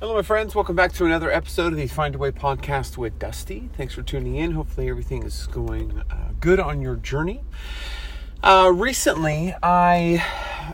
Hello, 0.00 0.14
my 0.14 0.22
friends. 0.22 0.54
Welcome 0.54 0.76
back 0.76 0.94
to 0.94 1.04
another 1.04 1.30
episode 1.30 1.74
of 1.74 1.76
the 1.76 1.86
Find 1.86 2.14
a 2.14 2.18
Way 2.18 2.30
podcast 2.30 2.96
with 2.96 3.18
Dusty. 3.18 3.68
Thanks 3.76 3.92
for 3.92 4.00
tuning 4.00 4.36
in. 4.36 4.52
Hopefully, 4.52 4.88
everything 4.88 5.24
is 5.24 5.46
going 5.48 6.02
uh, 6.10 6.30
good 6.40 6.58
on 6.58 6.80
your 6.80 6.96
journey. 6.96 7.42
Uh, 8.42 8.72
recently, 8.74 9.54
I 9.62 10.24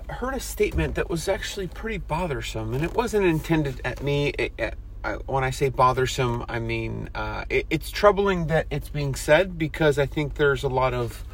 heard 0.08 0.34
a 0.34 0.38
statement 0.38 0.94
that 0.94 1.10
was 1.10 1.26
actually 1.26 1.66
pretty 1.66 1.98
bothersome, 1.98 2.72
and 2.72 2.84
it 2.84 2.94
wasn't 2.94 3.26
intended 3.26 3.80
at 3.84 4.00
me. 4.00 4.28
It, 4.38 4.52
it, 4.58 4.74
I, 5.02 5.14
when 5.14 5.42
I 5.42 5.50
say 5.50 5.70
bothersome, 5.70 6.44
I 6.48 6.60
mean 6.60 7.10
uh, 7.12 7.46
it, 7.50 7.66
it's 7.68 7.90
troubling 7.90 8.46
that 8.46 8.68
it's 8.70 8.90
being 8.90 9.16
said 9.16 9.58
because 9.58 9.98
I 9.98 10.06
think 10.06 10.34
there's 10.34 10.62
a 10.62 10.68
lot 10.68 10.94
of 10.94 11.24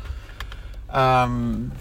um, 0.88 1.72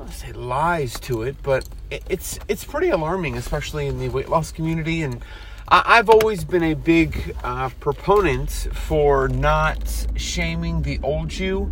don't 0.00 0.06
want 0.06 0.18
to 0.18 0.26
say 0.26 0.32
lies 0.32 0.98
to 0.98 1.22
it, 1.22 1.36
but 1.42 1.68
it's 1.90 2.38
it's 2.48 2.64
pretty 2.64 2.88
alarming, 2.88 3.36
especially 3.36 3.86
in 3.86 3.98
the 3.98 4.08
weight 4.08 4.30
loss 4.30 4.50
community. 4.50 5.02
And 5.02 5.22
I, 5.68 5.96
have 5.96 6.08
always 6.08 6.42
been 6.42 6.62
a 6.62 6.72
big 6.72 7.36
uh, 7.44 7.68
proponent 7.80 8.50
for 8.72 9.28
not 9.28 10.06
shaming 10.16 10.82
the 10.82 11.00
old 11.02 11.36
you 11.36 11.70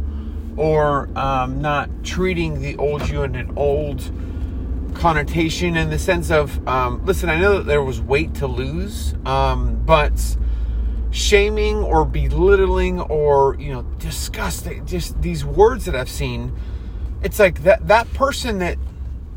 or 0.58 1.08
um, 1.18 1.62
not 1.62 1.88
treating 2.04 2.60
the 2.60 2.76
old 2.76 3.08
you 3.08 3.22
in 3.22 3.34
an 3.34 3.50
old 3.56 4.12
connotation 4.94 5.76
in 5.78 5.88
the 5.88 5.98
sense 5.98 6.30
of 6.30 6.66
um, 6.68 7.04
listen 7.06 7.28
i 7.28 7.38
know 7.38 7.58
that 7.58 7.66
there 7.66 7.82
was 7.82 8.00
weight 8.00 8.34
to 8.34 8.46
lose 8.46 9.14
um, 9.24 9.80
but 9.86 10.36
shaming 11.10 11.76
or 11.76 12.04
belittling 12.04 13.00
or 13.02 13.54
you 13.60 13.72
know 13.72 13.82
disgusting 13.98 14.84
just 14.86 15.20
these 15.22 15.44
words 15.44 15.84
that 15.84 15.94
i've 15.94 16.08
seen 16.08 16.52
it's 17.22 17.38
like 17.38 17.62
that 17.64 17.86
that 17.88 18.12
person 18.14 18.58
that 18.58 18.78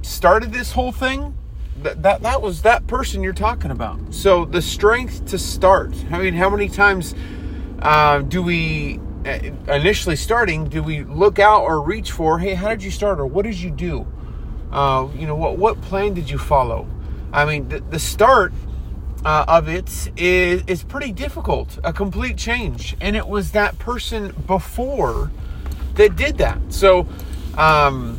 started 0.02 0.52
this 0.52 0.72
whole 0.72 0.91
thing 0.91 1.35
that, 1.81 2.03
that 2.03 2.22
that 2.22 2.41
was 2.41 2.62
that 2.62 2.85
person 2.88 3.23
you're 3.23 3.34
talking 3.34 3.72
about. 3.72 4.13
So 4.13 4.45
the 4.45 4.62
strength 4.62 5.26
to 5.27 5.39
start 5.39 5.94
i 6.12 6.20
mean 6.20 6.34
how 6.34 6.49
many 6.49 6.70
times 6.70 7.16
uh, 7.81 8.20
do 8.20 8.44
we 8.44 9.00
uh, 9.25 9.39
initially 9.67 10.16
starting 10.16 10.66
do 10.66 10.83
we 10.83 11.03
look 11.03 11.39
out 11.39 11.64
or 11.64 11.81
reach 11.81 12.11
for 12.11 12.39
hey 12.39 12.53
how 12.53 12.70
did 12.70 12.83
you 12.83 12.92
start? 12.92 13.20
or 13.20 13.25
what 13.25 13.44
did 13.45 13.59
you 13.59 13.72
do? 13.72 14.05
Uh, 14.72 15.08
you 15.16 15.27
know 15.27 15.36
what 15.36 15.58
what 15.58 15.81
plan 15.81 16.14
did 16.14 16.30
you 16.30 16.38
follow? 16.38 16.88
I 17.33 17.45
mean 17.45 17.70
the, 17.70 17.80
the 17.80 18.00
start 18.00 18.53
uh, 19.23 19.45
of 19.48 19.70
it 19.70 20.11
is 20.17 20.64
is 20.67 20.83
pretty 20.83 21.11
difficult 21.11 21.80
a 21.83 21.94
complete 21.94 22.38
change. 22.38 22.95
And 23.02 23.16
it 23.16 23.27
was 23.27 23.52
that 23.52 23.77
person 23.80 24.33
before 24.48 25.31
that 25.95 26.16
did 26.16 26.38
that. 26.38 26.59
So 26.70 27.08
um, 27.57 28.17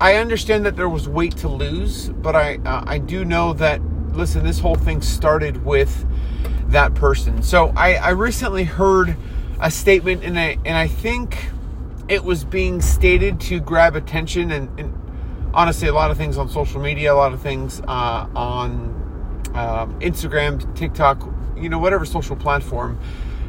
I 0.00 0.14
understand 0.14 0.66
that 0.66 0.76
there 0.76 0.88
was 0.88 1.08
weight 1.08 1.36
to 1.38 1.48
lose, 1.48 2.08
but 2.08 2.34
I 2.36 2.56
uh, 2.64 2.84
I 2.86 2.98
do 2.98 3.24
know 3.24 3.52
that 3.54 3.80
listen, 4.12 4.44
this 4.44 4.60
whole 4.60 4.76
thing 4.76 5.02
started 5.02 5.64
with 5.64 6.06
that 6.68 6.94
person. 6.94 7.42
So 7.42 7.72
I, 7.76 7.94
I 7.94 8.10
recently 8.10 8.64
heard 8.64 9.16
a 9.60 9.70
statement, 9.70 10.24
and 10.24 10.38
I 10.38 10.58
and 10.64 10.76
I 10.76 10.88
think 10.88 11.50
it 12.08 12.24
was 12.24 12.44
being 12.44 12.80
stated 12.80 13.40
to 13.40 13.60
grab 13.60 13.96
attention, 13.96 14.50
and, 14.50 14.78
and 14.78 15.50
honestly, 15.54 15.88
a 15.88 15.94
lot 15.94 16.10
of 16.10 16.16
things 16.16 16.36
on 16.36 16.48
social 16.48 16.80
media, 16.80 17.12
a 17.12 17.14
lot 17.14 17.32
of 17.32 17.40
things 17.40 17.80
uh, 17.80 18.26
on 18.34 19.02
um, 19.54 19.98
Instagram, 20.00 20.74
TikTok, 20.76 21.28
you 21.56 21.68
know, 21.68 21.78
whatever 21.78 22.04
social 22.04 22.36
platform 22.36 22.98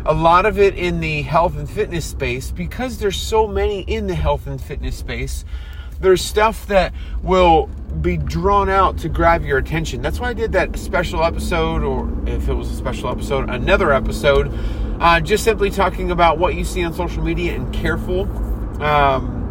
a 0.05 0.13
lot 0.13 0.45
of 0.45 0.59
it 0.59 0.75
in 0.75 0.99
the 0.99 1.23
health 1.23 1.57
and 1.57 1.69
fitness 1.69 2.05
space. 2.05 2.51
Because 2.51 2.99
there's 2.99 3.17
so 3.17 3.47
many 3.47 3.81
in 3.81 4.07
the 4.07 4.15
health 4.15 4.47
and 4.47 4.61
fitness 4.61 4.95
space 4.95 5.45
there's 5.99 6.21
stuff 6.21 6.67
that 6.67 6.93
will 7.23 7.67
be 8.01 8.17
drawn 8.17 8.69
out 8.69 8.97
to 8.99 9.09
grab 9.09 9.43
your 9.43 9.57
attention. 9.57 10.01
That's 10.01 10.19
why 10.19 10.29
i 10.29 10.33
did 10.33 10.51
that 10.51 10.77
special 10.77 11.23
episode 11.23 11.83
or 11.83 12.11
if 12.27 12.49
it 12.49 12.53
was 12.53 12.69
a 12.69 12.75
special 12.75 13.09
episode 13.09 13.49
another 13.49 13.93
episode 13.93 14.51
uh, 14.99 15.19
just 15.19 15.43
simply 15.43 15.69
talking 15.69 16.11
about 16.11 16.37
what 16.37 16.55
you 16.55 16.63
see 16.63 16.83
on 16.83 16.93
social 16.93 17.21
media 17.23 17.53
and 17.53 17.73
careful. 17.73 18.21
Um, 18.81 19.41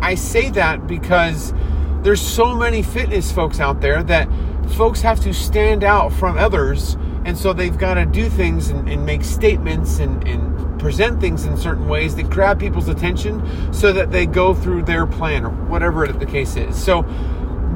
i 0.00 0.14
say 0.14 0.50
that 0.50 0.86
because 0.86 1.54
there's 2.02 2.20
so 2.20 2.54
many 2.56 2.82
fitness 2.82 3.30
folks 3.30 3.60
out 3.60 3.80
there 3.80 4.02
that 4.02 4.28
folks 4.70 5.02
have 5.02 5.20
to 5.20 5.32
stand 5.32 5.84
out 5.84 6.12
from 6.12 6.36
others 6.36 6.96
and 7.24 7.36
so 7.38 7.52
they've 7.52 7.78
got 7.78 7.94
to 7.94 8.06
do 8.06 8.28
things 8.28 8.68
and, 8.68 8.88
and 8.88 9.06
make 9.06 9.24
statements 9.24 9.98
and, 9.98 10.26
and, 10.26 10.52
present 10.82 11.20
things 11.20 11.44
in 11.44 11.56
certain 11.56 11.86
ways 11.86 12.16
that 12.16 12.28
grab 12.28 12.58
people's 12.58 12.88
attention 12.88 13.40
so 13.72 13.92
that 13.92 14.10
they 14.10 14.26
go 14.26 14.52
through 14.52 14.82
their 14.82 15.06
plan 15.06 15.44
or 15.44 15.50
whatever 15.50 16.08
the 16.08 16.26
case 16.26 16.56
is. 16.56 16.76
So 16.76 17.06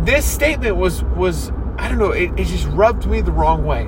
this 0.02 0.24
statement 0.24 0.76
was 0.76 1.04
was 1.04 1.52
I 1.78 1.88
don't 1.88 1.98
know, 1.98 2.10
it, 2.10 2.32
it 2.36 2.46
just 2.46 2.66
rubbed 2.66 3.06
me 3.06 3.20
the 3.20 3.30
wrong 3.30 3.64
way. 3.64 3.86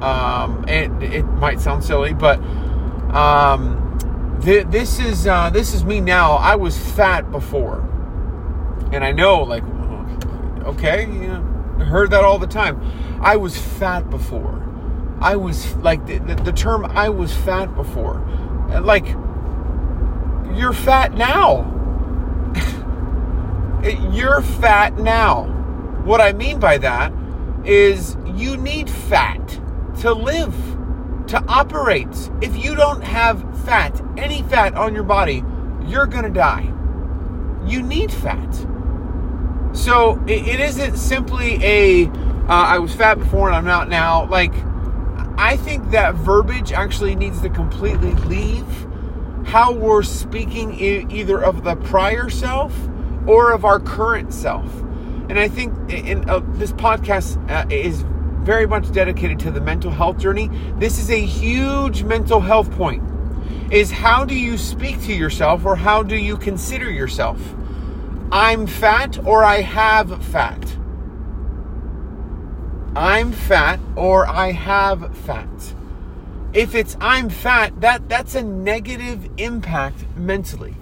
Um, 0.00 0.64
and 0.68 1.02
it 1.02 1.24
might 1.24 1.58
sound 1.58 1.82
silly, 1.82 2.14
but 2.14 2.38
um, 3.12 4.38
th- 4.42 4.68
this 4.68 5.00
is 5.00 5.26
uh, 5.26 5.50
this 5.50 5.74
is 5.74 5.84
me 5.84 6.00
now. 6.00 6.34
I 6.34 6.54
was 6.54 6.78
fat 6.78 7.32
before, 7.32 7.80
and 8.92 9.02
I 9.02 9.10
know 9.10 9.42
like 9.42 9.64
okay, 10.66 11.06
you 11.06 11.28
know, 11.28 11.84
heard 11.84 12.10
that 12.10 12.24
all 12.24 12.38
the 12.38 12.46
time. 12.46 12.80
I 13.20 13.36
was 13.36 13.56
fat 13.56 14.10
before. 14.10 14.62
I 15.20 15.36
was 15.36 15.74
like 15.76 16.06
the, 16.06 16.18
the, 16.18 16.52
term 16.52 16.84
I 16.84 17.08
was 17.08 17.34
fat 17.34 17.74
before. 17.74 18.20
Like, 18.82 19.06
you're 20.54 20.74
fat 20.74 21.14
now. 21.14 21.72
you're 24.12 24.42
fat 24.42 24.98
now. 24.98 25.44
What 26.04 26.20
I 26.20 26.32
mean 26.32 26.60
by 26.60 26.78
that 26.78 27.12
is 27.64 28.16
you 28.26 28.56
need 28.56 28.90
fat 28.90 29.60
to 30.00 30.12
live, 30.12 30.54
to 31.28 31.42
operate. 31.48 32.30
If 32.42 32.62
you 32.62 32.74
don't 32.74 33.02
have 33.02 33.40
fat, 33.64 34.00
any 34.16 34.42
fat 34.42 34.74
on 34.74 34.94
your 34.94 35.04
body, 35.04 35.42
you're 35.86 36.06
going 36.06 36.24
to 36.24 36.30
die. 36.30 36.72
You 37.66 37.82
need 37.82 38.12
fat. 38.12 38.54
So 39.76 40.20
it, 40.26 40.48
it 40.48 40.60
isn't 40.60 40.96
simply 40.96 41.62
a 41.62 42.06
uh, 42.06 42.48
I 42.48 42.78
was 42.78 42.94
fat 42.94 43.18
before 43.18 43.48
and 43.48 43.56
I'm 43.56 43.64
not 43.64 43.88
now. 43.88 44.26
Like, 44.28 44.52
I 45.36 45.56
think 45.56 45.90
that 45.90 46.14
verbiage 46.14 46.72
actually 46.72 47.14
needs 47.14 47.40
to 47.42 47.50
completely 47.50 48.14
leave 48.14 48.64
how 49.44 49.72
we're 49.72 50.02
speaking 50.02 50.72
either 50.80 51.42
of 51.42 51.62
the 51.62 51.76
prior 51.76 52.30
self 52.30 52.72
or 53.26 53.52
of 53.52 53.64
our 53.64 53.78
current 53.78 54.32
self. 54.32 54.64
And 55.28 55.38
I 55.38 55.48
think 55.48 55.74
in, 55.90 56.28
uh, 56.30 56.40
this 56.54 56.72
podcast 56.72 57.38
uh, 57.50 57.66
is 57.68 58.02
very 58.44 58.66
much 58.66 58.90
dedicated 58.92 59.40
to 59.40 59.50
the 59.50 59.60
mental 59.60 59.90
health 59.90 60.18
journey. 60.18 60.48
This 60.78 60.98
is 60.98 61.10
a 61.10 61.20
huge 61.20 62.04
mental 62.04 62.40
health 62.40 62.70
point. 62.72 63.02
Is 63.72 63.90
how 63.90 64.24
do 64.24 64.36
you 64.36 64.56
speak 64.56 65.02
to 65.02 65.12
yourself 65.12 65.64
or 65.64 65.74
how 65.74 66.04
do 66.04 66.16
you 66.16 66.36
consider 66.36 66.90
yourself? 66.90 67.40
I'm 68.32 68.66
fat 68.66 69.24
or 69.24 69.44
I 69.44 69.60
have 69.60 70.24
fat. 70.24 70.76
I'm 72.96 73.30
fat 73.30 73.78
or 73.94 74.26
I 74.26 74.52
have 74.52 75.16
fat. 75.18 75.74
If 76.52 76.74
it's 76.74 76.96
I'm 77.00 77.28
fat, 77.28 77.80
that 77.80 78.08
that's 78.08 78.34
a 78.34 78.42
negative 78.42 79.28
impact 79.36 80.04
mentally. 80.16 80.74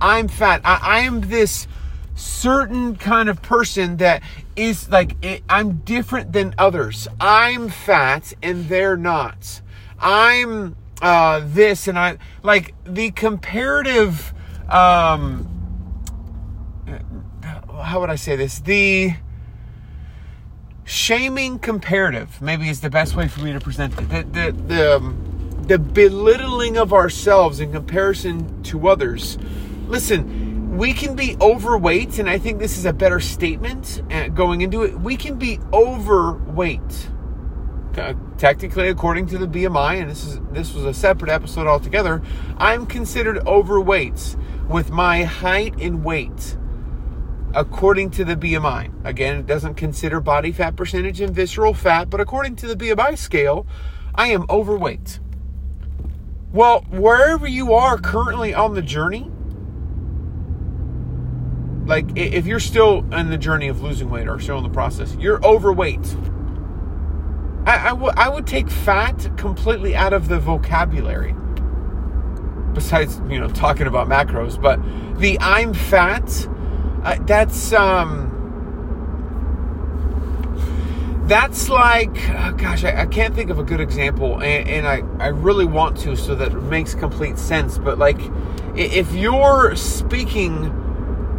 I'm 0.00 0.28
fat. 0.28 0.60
I, 0.64 0.80
I 0.82 0.98
am 1.00 1.22
this 1.22 1.68
certain 2.16 2.96
kind 2.96 3.28
of 3.28 3.40
person 3.40 3.96
that 3.96 4.22
is 4.54 4.90
like 4.90 5.16
it, 5.24 5.42
I'm 5.48 5.78
different 5.78 6.32
than 6.32 6.54
others. 6.58 7.08
I'm 7.20 7.68
fat 7.68 8.34
and 8.42 8.68
they're 8.68 8.96
not. 8.96 9.62
I'm 10.00 10.76
uh, 11.00 11.42
this 11.44 11.88
and 11.88 11.98
I 11.98 12.18
like 12.42 12.74
the 12.84 13.10
comparative. 13.10 14.34
Um, 14.68 15.49
how 17.80 18.00
would 18.00 18.10
I 18.10 18.16
say 18.16 18.36
this? 18.36 18.60
The 18.60 19.14
shaming 20.84 21.58
comparative 21.58 22.42
maybe 22.42 22.68
is 22.68 22.80
the 22.80 22.90
best 22.90 23.14
way 23.14 23.28
for 23.28 23.40
me 23.40 23.52
to 23.52 23.60
present 23.60 23.98
it. 23.98 24.08
The 24.08 24.22
the 24.22 24.62
the, 24.66 24.96
um, 24.96 25.64
the 25.66 25.78
belittling 25.78 26.76
of 26.76 26.92
ourselves 26.92 27.60
in 27.60 27.72
comparison 27.72 28.62
to 28.64 28.88
others. 28.88 29.38
Listen, 29.86 30.76
we 30.76 30.92
can 30.92 31.14
be 31.14 31.36
overweight, 31.40 32.18
and 32.18 32.28
I 32.28 32.38
think 32.38 32.58
this 32.58 32.78
is 32.78 32.86
a 32.86 32.92
better 32.92 33.20
statement 33.20 34.02
uh, 34.10 34.28
going 34.28 34.62
into 34.62 34.82
it. 34.82 34.98
We 35.00 35.16
can 35.16 35.36
be 35.36 35.58
overweight. 35.72 37.10
Technically, 38.38 38.88
according 38.88 39.26
to 39.26 39.38
the 39.38 39.46
BMI, 39.46 40.00
and 40.00 40.10
this 40.10 40.24
is 40.24 40.40
this 40.52 40.72
was 40.72 40.84
a 40.84 40.94
separate 40.94 41.30
episode 41.30 41.66
altogether, 41.66 42.22
I'm 42.56 42.86
considered 42.86 43.46
overweight 43.46 44.36
with 44.68 44.90
my 44.90 45.24
height 45.24 45.74
and 45.80 46.04
weight 46.04 46.56
according 47.54 48.10
to 48.10 48.24
the 48.24 48.36
BMI. 48.36 48.90
Again, 49.04 49.38
it 49.38 49.46
doesn't 49.46 49.74
consider 49.74 50.20
body 50.20 50.52
fat 50.52 50.76
percentage 50.76 51.20
and 51.20 51.34
visceral 51.34 51.74
fat, 51.74 52.10
but 52.10 52.20
according 52.20 52.56
to 52.56 52.66
the 52.66 52.76
BMI 52.76 53.18
scale, 53.18 53.66
I 54.14 54.28
am 54.28 54.46
overweight. 54.48 55.20
Well, 56.52 56.82
wherever 56.90 57.46
you 57.46 57.74
are 57.74 57.98
currently 57.98 58.54
on 58.54 58.74
the 58.74 58.82
journey, 58.82 59.30
like 61.86 62.06
if 62.16 62.46
you're 62.46 62.60
still 62.60 62.98
in 63.12 63.30
the 63.30 63.38
journey 63.38 63.68
of 63.68 63.82
losing 63.82 64.10
weight 64.10 64.28
or 64.28 64.38
still 64.38 64.58
in 64.58 64.62
the 64.62 64.70
process, 64.70 65.16
you're 65.16 65.44
overweight. 65.44 66.16
I, 67.66 67.78
I, 67.78 67.88
w- 67.90 68.12
I 68.16 68.28
would 68.28 68.46
take 68.46 68.70
fat 68.70 69.30
completely 69.36 69.94
out 69.94 70.12
of 70.12 70.28
the 70.28 70.38
vocabulary. 70.38 71.34
Besides, 72.72 73.20
you 73.28 73.38
know, 73.40 73.48
talking 73.48 73.86
about 73.86 74.08
macros, 74.08 74.60
but 74.60 74.80
the 75.18 75.38
I'm 75.40 75.74
fat, 75.74 76.48
uh, 77.02 77.16
that's 77.22 77.72
um, 77.72 78.30
that's 81.26 81.68
like, 81.68 82.10
oh 82.30 82.52
gosh, 82.52 82.84
I, 82.84 83.02
I, 83.02 83.06
can't 83.06 83.34
think 83.34 83.50
of 83.50 83.58
a 83.58 83.62
good 83.62 83.80
example, 83.80 84.42
and, 84.42 84.68
and 84.68 84.86
I, 84.86 85.02
I 85.24 85.28
really 85.28 85.64
want 85.64 85.96
to 85.98 86.16
so 86.16 86.34
that 86.34 86.52
it 86.52 86.62
makes 86.62 86.94
complete 86.94 87.38
sense. 87.38 87.78
But 87.78 87.98
like, 87.98 88.18
if 88.74 89.12
you're 89.14 89.76
speaking 89.76 90.76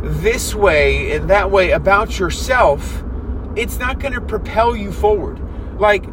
this 0.01 0.55
way 0.55 1.11
and 1.11 1.29
that 1.29 1.51
way 1.51 1.71
about 1.71 2.17
yourself, 2.17 3.03
it's 3.55 3.77
not 3.79 3.99
going 3.99 4.13
to 4.13 4.21
propel 4.21 4.75
you 4.75 4.91
forward. 4.91 5.39
Like 5.77 6.05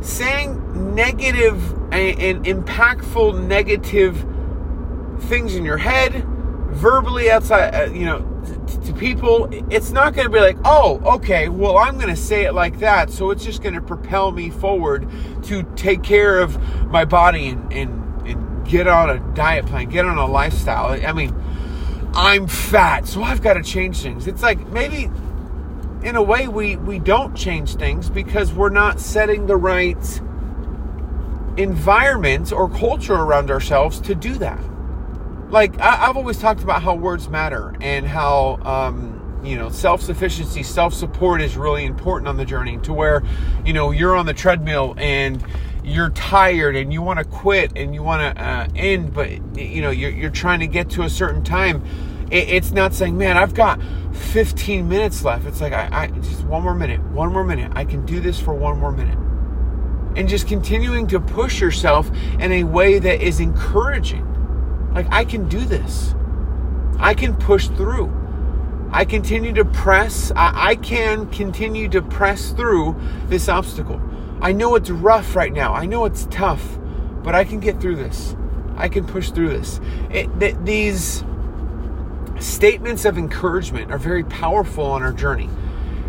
saying 0.00 0.94
negative 0.94 1.72
and, 1.92 2.20
and 2.20 2.44
impactful 2.44 3.42
negative 3.46 4.26
things 5.28 5.54
in 5.54 5.64
your 5.64 5.78
head, 5.78 6.24
verbally 6.68 7.30
outside, 7.30 7.74
uh, 7.74 7.90
you 7.90 8.04
know, 8.04 8.33
to, 8.68 8.92
people, 8.92 9.48
it's 9.70 9.90
not 9.90 10.14
going 10.14 10.26
to 10.26 10.32
be 10.32 10.40
like, 10.40 10.56
oh, 10.64 11.00
okay, 11.16 11.48
well, 11.48 11.76
I'm 11.76 11.96
going 11.96 12.08
to 12.08 12.16
say 12.16 12.44
it 12.44 12.52
like 12.52 12.78
that. 12.80 13.10
So 13.10 13.30
it's 13.30 13.44
just 13.44 13.62
going 13.62 13.74
to 13.74 13.80
propel 13.80 14.30
me 14.32 14.50
forward 14.50 15.08
to 15.44 15.62
take 15.76 16.02
care 16.02 16.40
of 16.40 16.58
my 16.88 17.04
body 17.04 17.48
and, 17.48 17.72
and, 17.72 18.26
and 18.26 18.66
get 18.66 18.86
on 18.86 19.10
a 19.10 19.18
diet 19.34 19.66
plan, 19.66 19.88
get 19.88 20.04
on 20.04 20.18
a 20.18 20.26
lifestyle. 20.26 21.00
I 21.06 21.12
mean, 21.12 21.34
I'm 22.14 22.46
fat, 22.46 23.06
so 23.06 23.22
I've 23.22 23.42
got 23.42 23.54
to 23.54 23.62
change 23.62 24.00
things. 24.00 24.26
It's 24.26 24.42
like 24.42 24.68
maybe 24.68 25.10
in 26.04 26.16
a 26.16 26.22
way 26.22 26.48
we 26.48 26.76
we 26.76 26.98
don't 26.98 27.34
change 27.34 27.76
things 27.76 28.10
because 28.10 28.52
we're 28.52 28.68
not 28.68 29.00
setting 29.00 29.46
the 29.46 29.56
right 29.56 30.20
environment 31.56 32.52
or 32.52 32.68
culture 32.68 33.14
around 33.14 33.50
ourselves 33.50 34.00
to 34.00 34.14
do 34.14 34.34
that 34.34 34.60
like 35.54 35.80
I, 35.80 36.06
have 36.06 36.16
always 36.16 36.38
talked 36.38 36.62
about 36.62 36.82
how 36.82 36.94
words 36.94 37.28
matter 37.28 37.74
and 37.80 38.06
how 38.06 38.58
um, 38.62 39.40
you 39.42 39.56
know 39.56 39.70
self-sufficiency 39.70 40.62
self-support 40.62 41.40
is 41.40 41.56
really 41.56 41.84
important 41.86 42.28
on 42.28 42.36
the 42.36 42.44
journey 42.44 42.78
to 42.78 42.92
where 42.92 43.22
you 43.64 43.72
know 43.72 43.92
you're 43.92 44.16
on 44.16 44.26
the 44.26 44.34
treadmill 44.34 44.94
and 44.98 45.42
you're 45.84 46.10
tired 46.10 46.76
and 46.76 46.92
you 46.92 47.00
want 47.00 47.18
to 47.18 47.24
quit 47.24 47.72
and 47.76 47.94
you 47.94 48.02
want 48.02 48.20
to 48.36 48.42
uh, 48.42 48.66
end 48.74 49.14
but 49.14 49.30
you 49.56 49.80
know 49.80 49.90
you're, 49.90 50.10
you're 50.10 50.30
trying 50.30 50.60
to 50.60 50.66
get 50.66 50.90
to 50.90 51.02
a 51.02 51.08
certain 51.10 51.42
time 51.42 51.82
it's 52.30 52.72
not 52.72 52.94
saying, 52.94 53.16
man, 53.16 53.36
I've 53.36 53.54
got 53.54 53.80
15 54.12 54.88
minutes 54.88 55.22
left. 55.24 55.46
It's 55.46 55.60
like, 55.60 55.72
I, 55.72 55.88
I 55.92 56.06
just 56.08 56.42
one 56.44 56.62
more 56.62 56.74
minute, 56.74 57.00
one 57.10 57.32
more 57.32 57.44
minute. 57.44 57.70
I 57.76 57.84
can 57.84 58.04
do 58.06 58.18
this 58.18 58.40
for 58.40 58.54
one 58.54 58.80
more 58.80 58.90
minute. 58.90 59.18
And 60.16 60.28
just 60.28 60.48
continuing 60.48 61.06
to 61.08 61.20
push 61.20 61.60
yourself 61.60 62.10
in 62.40 62.50
a 62.50 62.64
way 62.64 62.98
that 62.98 63.20
is 63.20 63.40
encouraging. 63.40 64.33
Like, 64.94 65.06
I 65.10 65.24
can 65.24 65.48
do 65.48 65.64
this. 65.64 66.14
I 66.98 67.14
can 67.14 67.34
push 67.36 67.68
through. 67.68 68.12
I 68.90 69.04
continue 69.04 69.52
to 69.54 69.64
press. 69.64 70.30
I, 70.36 70.70
I 70.70 70.76
can 70.76 71.28
continue 71.30 71.88
to 71.88 72.00
press 72.00 72.52
through 72.52 72.94
this 73.26 73.48
obstacle. 73.48 74.00
I 74.40 74.52
know 74.52 74.76
it's 74.76 74.90
rough 74.90 75.34
right 75.34 75.52
now. 75.52 75.74
I 75.74 75.86
know 75.86 76.04
it's 76.04 76.26
tough, 76.30 76.78
but 77.22 77.34
I 77.34 77.44
can 77.44 77.60
get 77.60 77.80
through 77.80 77.96
this. 77.96 78.36
I 78.76 78.88
can 78.88 79.04
push 79.04 79.30
through 79.30 79.48
this. 79.48 79.80
It, 80.10 80.28
th- 80.38 80.56
these 80.62 81.24
statements 82.38 83.04
of 83.04 83.18
encouragement 83.18 83.90
are 83.90 83.98
very 83.98 84.24
powerful 84.24 84.84
on 84.84 85.02
our 85.02 85.12
journey. 85.12 85.48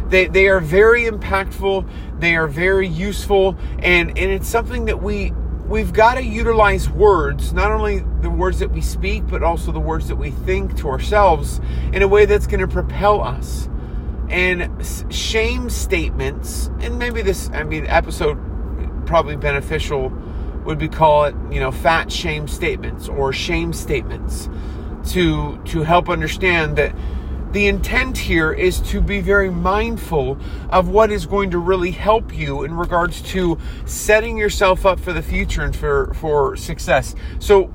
They, 0.10 0.28
they 0.28 0.48
are 0.48 0.60
very 0.60 1.06
impactful, 1.06 1.90
they 2.20 2.36
are 2.36 2.48
very 2.48 2.88
useful, 2.88 3.58
and, 3.80 4.10
and 4.10 4.32
it's 4.32 4.48
something 4.48 4.86
that 4.86 5.02
we 5.02 5.34
we've 5.68 5.94
got 5.94 6.16
to 6.16 6.24
utilize 6.24 6.90
words, 6.90 7.54
not 7.54 7.72
only 7.72 8.00
the 8.22 8.30
words 8.30 8.60
that 8.60 8.72
we 8.72 8.82
speak, 8.82 9.28
but 9.28 9.44
also 9.44 9.72
the 9.72 9.80
words 9.80 10.08
that 10.08 10.16
we 10.16 10.32
think 10.32 10.78
to 10.78 10.90
ourselves 10.90 11.60
in 11.94 12.02
a 12.02 12.08
way 12.08 12.26
that's 12.26 12.48
going 12.48 12.60
to 12.60 12.68
propel 12.68 13.22
us. 13.22 13.70
And 14.30 14.86
shame 15.10 15.70
statements, 15.70 16.68
and 16.80 16.98
maybe 16.98 17.22
this, 17.22 17.50
I 17.54 17.64
mean, 17.64 17.86
episode 17.88 18.38
probably 19.06 19.36
beneficial 19.36 20.12
would 20.66 20.80
be 20.80 20.88
call 20.88 21.26
it, 21.26 21.36
you 21.52 21.60
know, 21.60 21.72
fat 21.72 22.12
shame 22.12 22.48
statements 22.48 23.08
or 23.08 23.32
shame 23.32 23.72
statements 23.72 24.50
to 25.12 25.62
to 25.66 25.84
help 25.84 26.10
understand 26.10 26.76
that 26.78 26.96
the 27.56 27.68
intent 27.68 28.18
here 28.18 28.52
is 28.52 28.82
to 28.82 29.00
be 29.00 29.22
very 29.22 29.50
mindful 29.50 30.38
of 30.72 30.90
what 30.90 31.10
is 31.10 31.26
going 31.26 31.52
to 31.52 31.58
really 31.58 31.92
help 31.92 32.36
you 32.36 32.66
in 32.66 32.76
regards 32.76 33.22
to 33.22 33.58
setting 33.86 34.38
yourself 34.38 34.86
up 34.86 35.00
for 35.00 35.14
the 35.14 35.22
future 35.22 35.64
and 35.64 35.74
for 35.74 36.14
for 36.16 36.58
success. 36.58 37.16
So, 37.40 37.74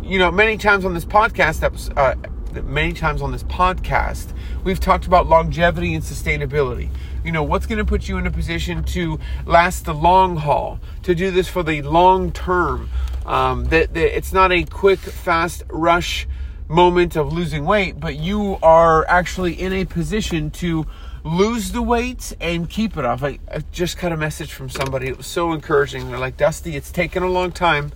you 0.00 0.20
know, 0.20 0.30
many 0.30 0.56
times 0.56 0.84
on 0.84 0.94
this 0.94 1.04
podcast 1.04 1.92
uh, 1.96 2.14
many 2.62 2.92
times 2.92 3.20
on 3.20 3.32
this 3.32 3.42
podcast, 3.42 4.32
we've 4.62 4.78
talked 4.78 5.06
about 5.06 5.26
longevity 5.26 5.92
and 5.94 6.04
sustainability. 6.04 6.88
You 7.24 7.32
know, 7.32 7.42
what's 7.42 7.66
going 7.66 7.78
to 7.78 7.84
put 7.84 8.08
you 8.08 8.18
in 8.18 8.28
a 8.28 8.30
position 8.30 8.84
to 8.84 9.18
last 9.44 9.86
the 9.86 9.94
long 9.94 10.36
haul, 10.36 10.78
to 11.02 11.16
do 11.16 11.32
this 11.32 11.48
for 11.48 11.64
the 11.64 11.82
long 11.82 12.30
term. 12.30 12.90
Um, 13.26 13.64
that, 13.66 13.92
that 13.94 14.16
it's 14.16 14.32
not 14.32 14.52
a 14.52 14.62
quick, 14.62 15.00
fast 15.00 15.64
rush 15.68 16.28
moment 16.68 17.16
of 17.16 17.32
losing 17.32 17.64
weight, 17.64 18.00
but 18.00 18.16
you 18.16 18.58
are 18.62 19.06
actually 19.08 19.54
in 19.54 19.72
a 19.72 19.84
position 19.84 20.50
to 20.50 20.86
lose 21.22 21.72
the 21.72 21.82
weight 21.82 22.32
and 22.40 22.70
keep 22.70 22.96
it 22.96 23.04
off. 23.04 23.22
I, 23.22 23.38
I 23.52 23.64
just 23.72 23.98
got 23.98 24.12
a 24.12 24.16
message 24.16 24.52
from 24.52 24.68
somebody. 24.68 25.08
It 25.08 25.16
was 25.16 25.26
so 25.26 25.52
encouraging. 25.52 26.08
They're 26.08 26.18
like, 26.18 26.36
Dusty, 26.36 26.76
it's 26.76 26.90
taken 26.92 27.22
a 27.22 27.28
long 27.28 27.52
time. 27.52 27.92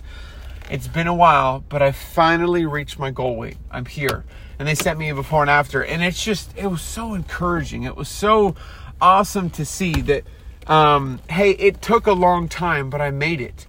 It's 0.70 0.88
been 0.88 1.06
a 1.06 1.14
while, 1.14 1.64
but 1.68 1.82
I 1.82 1.92
finally 1.92 2.64
reached 2.64 2.98
my 2.98 3.10
goal 3.10 3.36
weight. 3.36 3.56
I'm 3.70 3.86
here. 3.86 4.24
And 4.58 4.68
they 4.68 4.74
sent 4.74 4.98
me 4.98 5.08
a 5.08 5.14
before 5.14 5.42
and 5.42 5.50
after. 5.50 5.82
And 5.82 6.02
it's 6.02 6.22
just, 6.22 6.56
it 6.56 6.66
was 6.66 6.82
so 6.82 7.14
encouraging. 7.14 7.84
It 7.84 7.96
was 7.96 8.08
so 8.08 8.54
awesome 9.00 9.50
to 9.50 9.64
see 9.64 10.00
that, 10.02 10.24
um, 10.66 11.20
hey, 11.28 11.52
it 11.52 11.80
took 11.82 12.06
a 12.06 12.12
long 12.12 12.48
time, 12.48 12.90
but 12.90 13.00
I 13.00 13.10
made 13.10 13.40
it. 13.40 13.66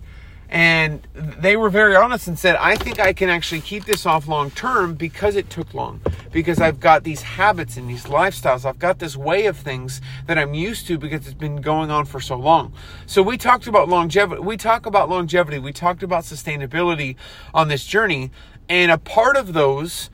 And 0.51 1.01
they 1.15 1.56
were 1.56 1.69
very 1.69 1.95
honest 1.95 2.27
and 2.27 2.38
said, 2.38 2.57
I 2.57 2.75
think 2.75 3.00
I 3.00 3.13
can 3.13 3.30
actually 3.30 3.62
keep 3.62 3.86
this 3.86 4.06
off 4.06 4.27
long 4.27 4.51
term 4.51 4.95
because 4.95 5.38
it 5.38 5.50
took 5.50 5.74
long. 5.74 6.01
Because 6.33 6.59
I've 6.59 6.81
got 6.81 7.06
these 7.06 7.21
habits 7.21 7.77
and 7.77 7.89
these 7.89 8.03
lifestyles. 8.03 8.65
I've 8.65 8.77
got 8.77 9.00
this 9.00 9.15
way 9.15 9.45
of 9.45 9.56
things 9.56 10.01
that 10.27 10.38
I'm 10.38 10.53
used 10.53 10.88
to 10.88 10.98
because 10.98 11.25
it's 11.25 11.33
been 11.33 11.62
going 11.62 11.89
on 11.89 12.03
for 12.03 12.19
so 12.19 12.36
long. 12.36 12.74
So 13.06 13.24
we 13.24 13.38
talked 13.38 13.65
about 13.68 13.88
longevity. 13.88 14.42
We 14.42 14.57
talk 14.57 14.85
about 14.85 15.09
longevity. 15.09 15.57
We 15.57 15.71
talked 15.71 16.04
about 16.04 16.25
sustainability 16.25 17.16
on 17.54 17.69
this 17.69 17.85
journey. 17.85 18.30
And 18.68 18.92
a 18.92 18.97
part 18.97 19.37
of 19.37 19.54
those, 19.54 20.09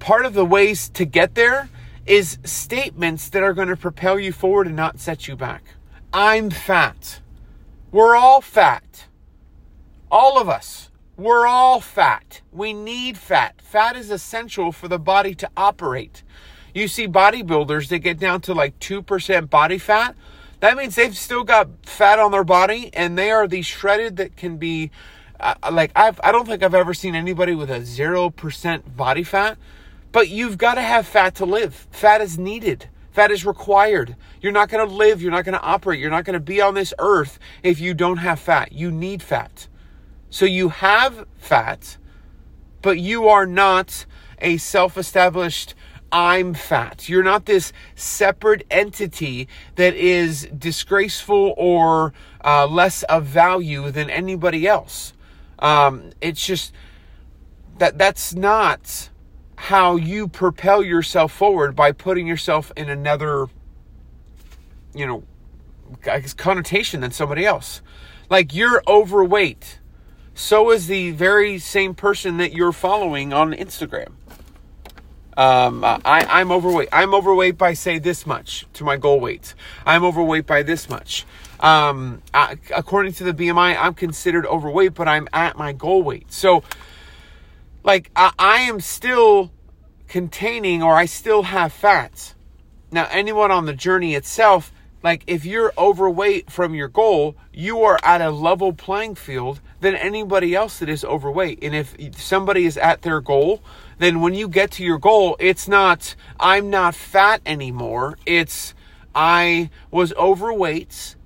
part 0.00 0.26
of 0.26 0.34
the 0.34 0.44
ways 0.44 0.88
to 0.90 1.04
get 1.04 1.36
there 1.36 1.68
is 2.06 2.38
statements 2.42 3.28
that 3.28 3.44
are 3.44 3.52
going 3.52 3.68
to 3.68 3.76
propel 3.76 4.18
you 4.18 4.32
forward 4.32 4.66
and 4.66 4.74
not 4.74 4.98
set 4.98 5.28
you 5.28 5.36
back. 5.36 5.62
I'm 6.12 6.50
fat. 6.50 7.20
We're 7.92 8.16
all 8.16 8.40
fat. 8.40 9.04
All 10.10 10.38
of 10.38 10.48
us. 10.48 10.90
We're 11.18 11.46
all 11.46 11.78
fat. 11.78 12.40
We 12.50 12.72
need 12.72 13.18
fat. 13.18 13.60
Fat 13.60 13.96
is 13.96 14.10
essential 14.10 14.72
for 14.72 14.88
the 14.88 14.98
body 14.98 15.34
to 15.34 15.50
operate. 15.58 16.22
You 16.74 16.88
see 16.88 17.06
bodybuilders 17.06 17.88
that 17.88 17.98
get 17.98 18.18
down 18.18 18.40
to 18.42 18.54
like 18.54 18.78
2% 18.78 19.50
body 19.50 19.76
fat. 19.76 20.16
That 20.60 20.78
means 20.78 20.94
they've 20.94 21.14
still 21.14 21.44
got 21.44 21.68
fat 21.82 22.18
on 22.18 22.30
their 22.30 22.44
body 22.44 22.90
and 22.94 23.18
they 23.18 23.30
are 23.30 23.46
the 23.46 23.60
shredded 23.60 24.16
that 24.16 24.36
can 24.36 24.56
be 24.56 24.90
uh, 25.38 25.54
like 25.70 25.92
I've 25.94 26.18
I 26.24 26.32
don't 26.32 26.46
think 26.46 26.62
I've 26.62 26.74
ever 26.74 26.94
seen 26.94 27.14
anybody 27.14 27.54
with 27.54 27.70
a 27.70 27.80
0% 27.80 28.96
body 28.96 29.24
fat, 29.24 29.58
but 30.12 30.30
you've 30.30 30.56
got 30.56 30.76
to 30.76 30.82
have 30.82 31.06
fat 31.06 31.34
to 31.36 31.44
live. 31.44 31.88
Fat 31.90 32.22
is 32.22 32.38
needed. 32.38 32.88
Fat 33.12 33.30
is 33.30 33.44
required. 33.44 34.16
You're 34.40 34.52
not 34.52 34.68
going 34.68 34.86
to 34.86 34.92
live, 34.92 35.22
you're 35.22 35.30
not 35.30 35.44
going 35.44 35.58
to 35.58 35.62
operate, 35.62 36.00
you're 36.00 36.10
not 36.10 36.24
going 36.24 36.34
to 36.34 36.40
be 36.40 36.60
on 36.60 36.74
this 36.74 36.92
earth 36.98 37.38
if 37.62 37.78
you 37.78 37.94
don't 37.94 38.16
have 38.16 38.40
fat. 38.40 38.72
You 38.72 38.90
need 38.90 39.22
fat. 39.22 39.68
So 40.30 40.46
you 40.46 40.70
have 40.70 41.26
fat, 41.36 41.98
but 42.80 42.98
you 42.98 43.28
are 43.28 43.46
not 43.46 44.06
a 44.40 44.56
self 44.56 44.96
established 44.96 45.74
I'm 46.12 46.52
fat. 46.52 47.08
You're 47.08 47.22
not 47.22 47.46
this 47.46 47.72
separate 47.94 48.66
entity 48.70 49.48
that 49.76 49.94
is 49.94 50.46
disgraceful 50.56 51.54
or 51.56 52.12
uh, 52.44 52.66
less 52.66 53.02
of 53.04 53.24
value 53.24 53.90
than 53.90 54.10
anybody 54.10 54.68
else. 54.68 55.14
Um, 55.58 56.10
it's 56.20 56.44
just 56.44 56.74
that 57.78 57.96
that's 57.96 58.34
not 58.34 59.08
how 59.62 59.94
you 59.94 60.26
propel 60.26 60.82
yourself 60.82 61.30
forward 61.30 61.76
by 61.76 61.92
putting 61.92 62.26
yourself 62.26 62.72
in 62.76 62.88
another, 62.88 63.46
you 64.92 65.06
know, 65.06 65.22
I 66.10 66.18
guess 66.18 66.34
connotation 66.34 67.00
than 67.00 67.12
somebody 67.12 67.46
else. 67.46 67.80
Like 68.28 68.52
you're 68.52 68.82
overweight. 68.88 69.78
So 70.34 70.72
is 70.72 70.88
the 70.88 71.12
very 71.12 71.60
same 71.60 71.94
person 71.94 72.38
that 72.38 72.52
you're 72.52 72.72
following 72.72 73.32
on 73.32 73.52
Instagram. 73.52 74.14
Um, 75.36 75.84
I, 75.84 76.00
I'm 76.04 76.50
overweight. 76.50 76.88
I'm 76.90 77.14
overweight 77.14 77.56
by 77.56 77.74
say 77.74 78.00
this 78.00 78.26
much 78.26 78.66
to 78.72 78.82
my 78.82 78.96
goal 78.96 79.20
weight. 79.20 79.54
I'm 79.86 80.02
overweight 80.02 80.44
by 80.44 80.64
this 80.64 80.88
much. 80.88 81.24
Um, 81.60 82.20
I, 82.34 82.56
according 82.74 83.12
to 83.12 83.24
the 83.24 83.32
BMI, 83.32 83.76
I'm 83.78 83.94
considered 83.94 84.44
overweight, 84.44 84.94
but 84.94 85.06
I'm 85.06 85.28
at 85.32 85.56
my 85.56 85.72
goal 85.72 86.02
weight. 86.02 86.32
So, 86.32 86.64
like, 87.84 88.10
I, 88.16 88.32
I 88.38 88.56
am 88.62 88.80
still 88.80 89.50
containing 90.08 90.82
or 90.82 90.94
I 90.94 91.06
still 91.06 91.42
have 91.42 91.72
fats. 91.72 92.34
Now, 92.90 93.08
anyone 93.10 93.50
on 93.50 93.64
the 93.64 93.72
journey 93.72 94.14
itself, 94.14 94.72
like 95.02 95.24
if 95.26 95.44
you're 95.44 95.72
overweight 95.76 96.50
from 96.50 96.74
your 96.74 96.88
goal, 96.88 97.34
you 97.52 97.82
are 97.82 97.98
at 98.02 98.20
a 98.20 98.30
level 98.30 98.72
playing 98.72 99.14
field 99.14 99.60
than 99.80 99.94
anybody 99.94 100.54
else 100.54 100.78
that 100.78 100.88
is 100.88 101.04
overweight. 101.04 101.58
And 101.62 101.74
if 101.74 101.96
somebody 102.20 102.66
is 102.66 102.76
at 102.76 103.02
their 103.02 103.20
goal, 103.20 103.62
then 103.98 104.20
when 104.20 104.34
you 104.34 104.48
get 104.48 104.70
to 104.72 104.84
your 104.84 104.98
goal, 104.98 105.36
it's 105.40 105.66
not, 105.66 106.14
I'm 106.38 106.70
not 106.70 106.94
fat 106.94 107.40
anymore. 107.46 108.18
It's, 108.26 108.74
I 109.14 109.70
was 109.90 110.12
overweight. 110.14 111.16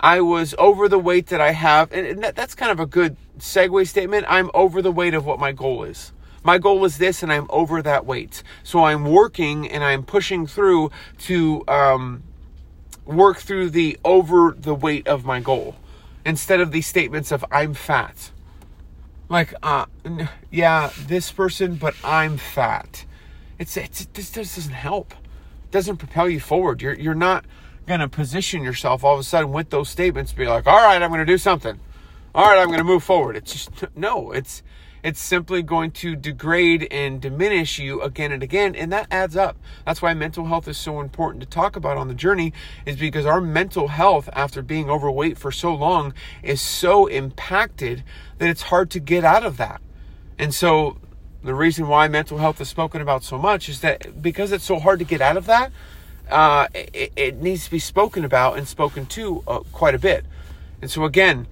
I 0.00 0.20
was 0.20 0.54
over 0.58 0.88
the 0.88 0.98
weight 0.98 1.26
that 1.28 1.40
I 1.40 1.52
have. 1.52 1.92
And 1.92 2.24
that's 2.34 2.54
kind 2.54 2.72
of 2.72 2.80
a 2.80 2.86
good 2.86 3.16
segue 3.38 3.86
statement. 3.88 4.26
I'm 4.28 4.50
over 4.54 4.82
the 4.82 4.92
weight 4.92 5.14
of 5.14 5.24
what 5.26 5.38
my 5.38 5.52
goal 5.52 5.84
is. 5.84 6.12
My 6.42 6.58
goal 6.58 6.84
is 6.84 6.98
this, 6.98 7.22
and 7.22 7.32
I'm 7.32 7.46
over 7.50 7.82
that 7.82 8.06
weight. 8.06 8.42
So 8.62 8.84
I'm 8.84 9.04
working 9.04 9.68
and 9.68 9.82
I'm 9.82 10.04
pushing 10.04 10.46
through 10.46 10.90
to 11.22 11.64
um, 11.66 12.22
work 13.04 13.38
through 13.38 13.70
the 13.70 13.98
over 14.04 14.54
the 14.56 14.74
weight 14.74 15.08
of 15.08 15.24
my 15.24 15.40
goal 15.40 15.76
instead 16.24 16.60
of 16.60 16.72
these 16.72 16.86
statements 16.86 17.32
of 17.32 17.44
I'm 17.50 17.74
fat. 17.74 18.30
Like, 19.28 19.54
uh, 19.62 19.86
yeah, 20.50 20.90
this 21.06 21.32
person, 21.32 21.74
but 21.76 21.94
I'm 22.04 22.36
fat. 22.36 23.04
It's, 23.58 23.76
it's 23.76 24.06
this, 24.06 24.30
this 24.30 24.54
doesn't 24.54 24.72
help. 24.72 25.12
It 25.12 25.70
doesn't 25.72 25.96
propel 25.96 26.28
you 26.28 26.38
forward. 26.40 26.80
You're 26.80 26.94
you're 26.94 27.14
not 27.14 27.44
gonna 27.86 28.08
position 28.08 28.62
yourself 28.62 29.02
all 29.02 29.14
of 29.14 29.20
a 29.20 29.24
sudden 29.24 29.52
with 29.52 29.70
those 29.70 29.88
statements. 29.88 30.32
Be 30.32 30.46
like, 30.46 30.66
all 30.66 30.76
right, 30.76 31.00
I'm 31.00 31.10
gonna 31.10 31.24
do 31.24 31.38
something. 31.38 31.80
All 32.36 32.44
right, 32.44 32.58
I'm 32.58 32.68
gonna 32.68 32.84
move 32.84 33.02
forward. 33.02 33.34
It's 33.34 33.50
just 33.50 33.96
no. 33.96 34.30
It's 34.30 34.62
it's 35.02 35.22
simply 35.22 35.62
going 35.62 35.90
to 35.92 36.14
degrade 36.14 36.86
and 36.90 37.18
diminish 37.18 37.78
you 37.78 38.02
again 38.02 38.30
and 38.30 38.42
again 38.42 38.74
and 38.74 38.92
that 38.92 39.06
adds 39.10 39.36
up 39.36 39.56
that's 39.84 40.02
why 40.02 40.12
mental 40.14 40.46
health 40.46 40.66
is 40.66 40.76
so 40.76 41.00
important 41.00 41.42
to 41.42 41.48
talk 41.48 41.76
about 41.76 41.96
on 41.96 42.08
the 42.08 42.14
journey 42.14 42.52
is 42.84 42.96
because 42.96 43.24
our 43.24 43.40
mental 43.40 43.88
health 43.88 44.28
after 44.32 44.62
being 44.62 44.90
overweight 44.90 45.38
for 45.38 45.52
so 45.52 45.72
long 45.72 46.12
is 46.42 46.60
so 46.60 47.06
impacted 47.06 48.02
that 48.38 48.48
it's 48.48 48.62
hard 48.62 48.90
to 48.90 48.98
get 48.98 49.22
out 49.22 49.44
of 49.44 49.58
that 49.58 49.80
and 50.38 50.52
so 50.52 50.98
the 51.44 51.54
reason 51.54 51.86
why 51.86 52.08
mental 52.08 52.38
health 52.38 52.60
is 52.60 52.68
spoken 52.68 53.00
about 53.00 53.22
so 53.22 53.38
much 53.38 53.68
is 53.68 53.80
that 53.80 54.20
because 54.20 54.50
it's 54.50 54.64
so 54.64 54.80
hard 54.80 54.98
to 54.98 55.04
get 55.04 55.20
out 55.20 55.36
of 55.36 55.46
that 55.46 55.70
uh, 56.30 56.66
it, 56.74 57.12
it, 57.14 57.40
needs 57.40 57.66
to 57.66 57.70
be 57.70 57.78
spoken 57.78 58.24
about 58.24 58.58
and 58.58 58.66
spoken 58.66 59.06
to 59.06 59.44
uh, 59.46 59.60
quite 59.70 59.94
a 59.94 59.98
bit 59.98 60.24
and 60.82 60.90
so 60.90 61.04
again 61.04 61.46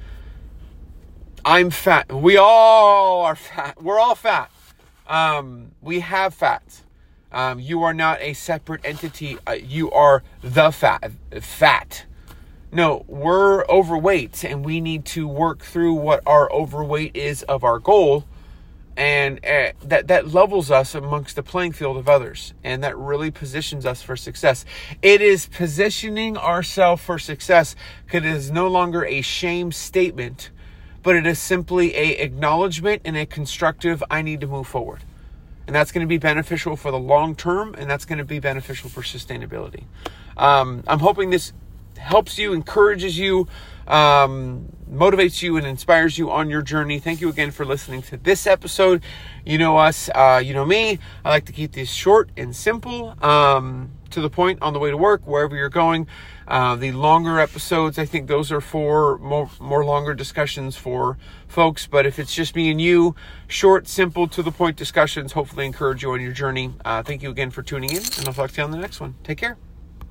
I'm 1.46 1.68
fat. 1.68 2.10
We 2.10 2.38
all 2.38 3.22
are 3.24 3.36
fat. 3.36 3.82
We're 3.82 3.98
all 3.98 4.14
fat. 4.14 4.50
Um, 5.06 5.72
we 5.82 6.00
have 6.00 6.32
fat. 6.32 6.62
Um, 7.32 7.60
you 7.60 7.82
are 7.82 7.92
not 7.92 8.18
a 8.22 8.32
separate 8.32 8.80
entity. 8.82 9.36
Uh, 9.46 9.52
you 9.52 9.90
are 9.90 10.22
the 10.42 10.70
fat. 10.70 11.12
Fat. 11.42 12.06
No, 12.72 13.04
we're 13.08 13.66
overweight, 13.66 14.42
and 14.42 14.64
we 14.64 14.80
need 14.80 15.04
to 15.06 15.28
work 15.28 15.60
through 15.60 15.94
what 15.94 16.22
our 16.26 16.50
overweight 16.50 17.14
is 17.14 17.42
of 17.42 17.62
our 17.62 17.78
goal, 17.78 18.24
and 18.96 19.38
uh, 19.44 19.72
that 19.82 20.08
that 20.08 20.32
levels 20.32 20.70
us 20.70 20.94
amongst 20.94 21.36
the 21.36 21.42
playing 21.42 21.72
field 21.72 21.98
of 21.98 22.08
others, 22.08 22.54
and 22.64 22.82
that 22.82 22.96
really 22.96 23.30
positions 23.30 23.84
us 23.84 24.00
for 24.00 24.16
success. 24.16 24.64
It 25.02 25.20
is 25.20 25.46
positioning 25.46 26.38
ourselves 26.38 27.02
for 27.02 27.18
success 27.18 27.76
because 28.06 28.24
it 28.24 28.34
is 28.34 28.50
no 28.50 28.66
longer 28.66 29.04
a 29.04 29.20
shame 29.20 29.72
statement 29.72 30.50
but 31.04 31.14
it 31.14 31.26
is 31.26 31.38
simply 31.38 31.94
a 31.94 32.16
acknowledgement 32.20 33.02
and 33.04 33.16
a 33.16 33.26
constructive 33.26 34.02
I 34.10 34.22
need 34.22 34.40
to 34.40 34.48
move 34.48 34.66
forward. 34.66 35.04
And 35.66 35.76
that's 35.76 35.92
going 35.92 36.04
to 36.04 36.08
be 36.08 36.18
beneficial 36.18 36.74
for 36.74 36.90
the 36.90 36.98
long 36.98 37.36
term 37.36 37.76
and 37.78 37.88
that's 37.88 38.04
going 38.04 38.18
to 38.18 38.24
be 38.24 38.40
beneficial 38.40 38.90
for 38.90 39.02
sustainability. 39.02 39.84
Um, 40.36 40.82
I'm 40.88 40.98
hoping 40.98 41.30
this 41.30 41.52
helps 41.98 42.38
you, 42.38 42.52
encourages 42.52 43.18
you, 43.18 43.46
um, 43.86 44.66
motivates 44.90 45.42
you, 45.42 45.56
and 45.56 45.66
inspires 45.66 46.18
you 46.18 46.30
on 46.30 46.50
your 46.50 46.62
journey. 46.62 46.98
Thank 46.98 47.20
you 47.20 47.28
again 47.28 47.50
for 47.50 47.64
listening 47.64 48.02
to 48.02 48.16
this 48.16 48.46
episode. 48.46 49.02
You 49.44 49.58
know 49.58 49.76
us, 49.76 50.08
uh, 50.14 50.42
you 50.44 50.54
know 50.54 50.64
me. 50.64 50.98
I 51.24 51.30
like 51.30 51.44
to 51.46 51.52
keep 51.52 51.72
these 51.72 51.92
short 51.92 52.30
and 52.36 52.54
simple, 52.56 53.14
um, 53.22 53.90
to 54.14 54.20
the 54.20 54.30
point 54.30 54.60
on 54.62 54.72
the 54.72 54.78
way 54.78 54.90
to 54.90 54.96
work, 54.96 55.26
wherever 55.26 55.54
you're 55.54 55.68
going. 55.68 56.06
Uh, 56.48 56.76
the 56.76 56.92
longer 56.92 57.38
episodes, 57.38 57.98
I 57.98 58.04
think 58.04 58.28
those 58.28 58.50
are 58.50 58.60
for 58.60 59.18
more, 59.18 59.50
more 59.60 59.84
longer 59.84 60.14
discussions 60.14 60.76
for 60.76 61.18
folks. 61.46 61.86
But 61.86 62.06
if 62.06 62.18
it's 62.18 62.34
just 62.34 62.54
me 62.56 62.70
and 62.70 62.80
you, 62.80 63.14
short, 63.46 63.88
simple, 63.88 64.28
to 64.28 64.42
the 64.42 64.52
point 64.52 64.76
discussions, 64.76 65.32
hopefully 65.32 65.66
encourage 65.66 66.02
you 66.02 66.12
on 66.12 66.20
your 66.20 66.32
journey. 66.32 66.74
Uh, 66.84 67.02
thank 67.02 67.22
you 67.22 67.30
again 67.30 67.50
for 67.50 67.62
tuning 67.62 67.90
in, 67.90 68.02
and 68.18 68.26
I'll 68.26 68.34
talk 68.34 68.50
to 68.52 68.60
you 68.60 68.64
on 68.64 68.70
the 68.70 68.78
next 68.78 69.00
one. 69.00 69.14
Take 69.22 69.38
care. 69.38 69.56